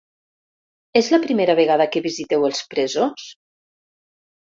[1.01, 3.27] És la primera vegada que visiteu els presos?